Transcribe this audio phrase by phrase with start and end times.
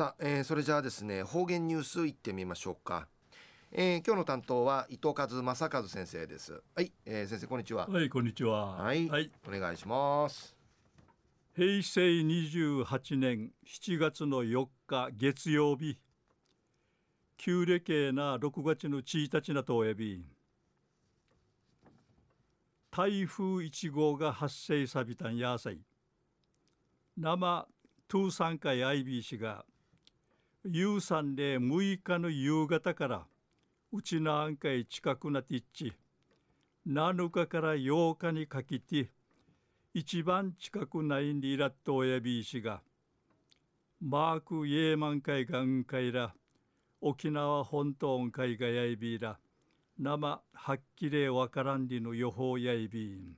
[0.00, 3.06] さあ、えー、それじゃあですね方言ニュースいってみましょうか、
[3.70, 6.62] えー、今日の担当は伊藤和正和先生です。
[6.74, 7.86] はい、えー、先生こんにちは。
[7.86, 8.76] はいこんにちは。
[8.82, 10.56] はい、はい、お願いします。
[11.54, 15.98] 平成28年7月の4日月曜日。
[17.36, 20.24] 旧暦な6月の1日なとおやび。
[22.90, 25.78] 台風1号が発生さびたんやさい。
[27.18, 27.68] 生
[28.08, 29.66] トゥーサンカイ IB が
[30.66, 33.26] U3 で6日の夕方から
[33.92, 35.94] うちの案会近くなっていっち
[36.86, 39.10] 7日から8日にかけて
[39.94, 42.82] 一番近くないんでいらっと親びいしが
[44.02, 46.34] マークイエーマン海岸海ら
[47.00, 49.38] 沖縄本島海がやいびいら
[49.98, 53.36] 生はっきりわからんりの予報やいびん。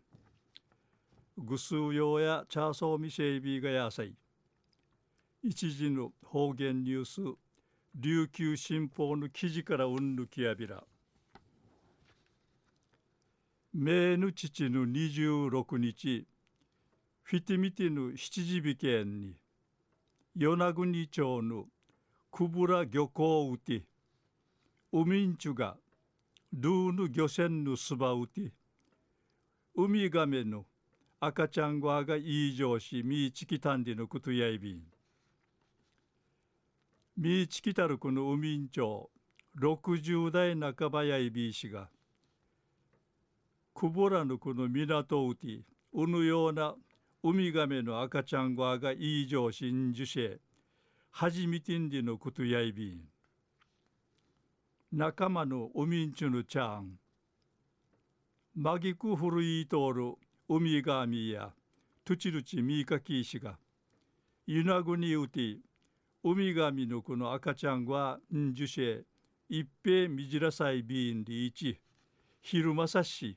[1.38, 4.14] ぐすうようやチャーソーミシェイビーがやさい
[5.44, 7.20] 一時の方言ニュース
[7.96, 10.84] 琉球新報の記事からうんぬきやびら。
[13.74, 16.28] 名ぬ父の26日
[17.24, 19.34] フィティミティの七時日県に
[20.36, 21.64] 与那国町の
[22.30, 23.82] 久ブラ漁港うて
[24.92, 25.76] 海んちゅが
[26.52, 28.52] ルーヌ漁船のすばうて
[29.74, 30.66] ウミガメの
[31.18, 34.82] 赤ちゃんごわがいい上しみいちきたんでのことやいびん。
[37.24, 39.08] みちきたるこの海ん町
[39.56, 41.88] 60代半ばやいびいしが
[43.72, 45.60] くぼらぬこの港うて
[45.92, 46.74] うぬような
[47.22, 50.40] ウミガメの赤ちゃんごあがいい上心受せ
[51.12, 53.02] はじみてんでのことやいびん。
[54.92, 56.98] 仲間の海んちゅのちゃん
[58.56, 60.14] まぎく古いとおる
[60.48, 61.52] 海がみや
[62.04, 63.60] とちるちみかきいしが
[64.44, 65.71] ゆなぐにうてウミ
[66.24, 69.02] ガミのこの赤ちゃんはん受精
[69.48, 71.80] 一平みじらさいビーンリーチ
[72.40, 73.36] 昼間さし。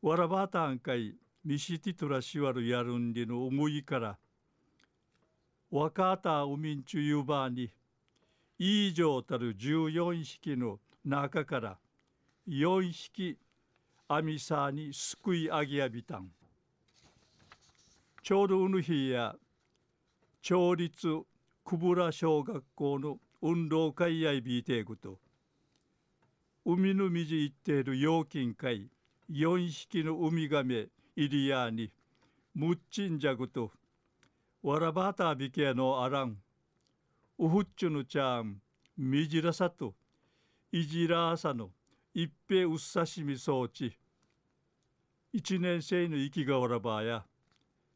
[0.00, 1.14] わらばたんかい
[1.44, 4.18] みしティトラシワルやるんりの思いから
[5.70, 7.70] わかたうみんちゅゆばに
[8.58, 11.78] 以上たる14匹の中から
[12.48, 13.36] 4匹
[14.08, 16.30] アミサーに救い上げやびたん。
[18.22, 19.36] ちょうどうぬ日や
[20.40, 21.24] 町立
[21.64, 25.18] 久保ら小学校の運動会やいびいていくと
[26.64, 28.88] 海の道行っている陽金会
[29.30, 31.90] 4匹のウミガメイリヤーに
[32.54, 33.70] ムッチンジャグと
[34.62, 36.36] わらばたびけのあらん
[37.38, 38.60] ウフッチュのちゃん
[38.96, 39.94] みじらさと
[40.70, 41.70] いじらさの
[42.14, 43.96] 一平うっさしみ装置
[45.32, 47.24] 一年生の生きがわらばや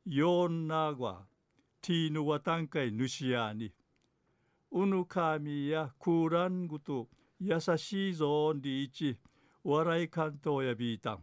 [0.06, 1.18] よんなが
[1.82, 3.72] ティーヌワタンカイヌシヤに
[4.72, 7.08] うぬかみやクーラングと
[7.40, 9.18] 優しいぞんりいち
[9.62, 11.18] 笑い関東やビータン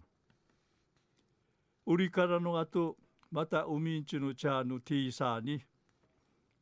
[1.85, 2.97] 売りからのあと
[3.31, 5.61] また海んちの茶のティーサーに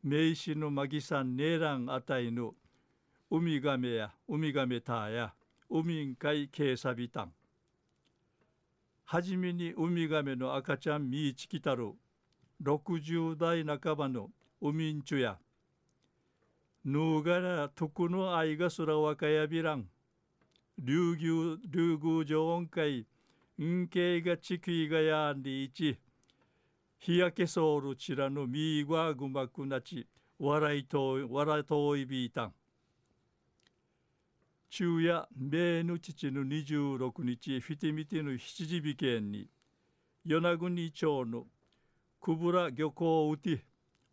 [0.03, 2.55] 名詞のマギさんネーランあたいの
[3.29, 5.33] ウミガメやウミガメターや
[5.69, 7.31] 海んかいケーサビタン
[9.05, 11.91] はじめにウミガメの赤ちゃんみいちきたる
[12.63, 14.29] 60代半ばの
[14.61, 15.39] ウミンチュや。
[16.85, 19.87] ヌーガラトクの愛がすらわかやびらん。
[20.77, 23.07] 竜宮竜宮城音会
[23.59, 25.97] んけがちくいがやんりいち。
[26.99, 30.07] 日焼けそうるちらのみいがぐまくなち
[30.37, 32.53] 笑いとい笑いといびいたん。
[34.69, 39.47] 昼夜米の父の26日フィティミティの七時日県に。
[40.25, 41.47] 与那国町の
[42.21, 43.65] くぶら漁港うて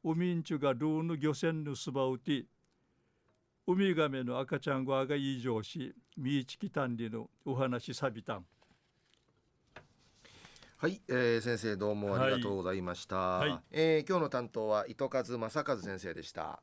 [0.03, 2.47] 海んちゅがルーヌ漁船のすばうて
[3.67, 8.47] ウミガメの赤ちゃん側が異常しみいちきたんりのお話さびたん
[10.79, 16.63] はい、えー、先生どうもありがとうございました、はいはい、えー、今日の担当は糸数正和先生でした